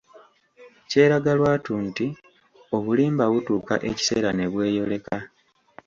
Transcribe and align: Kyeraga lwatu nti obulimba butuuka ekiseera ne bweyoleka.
Kyeraga 0.89 1.31
lwatu 1.39 1.73
nti 1.87 2.07
obulimba 2.75 3.23
butuuka 3.31 3.75
ekiseera 3.89 4.29
ne 4.33 4.45
bweyoleka. 4.51 5.17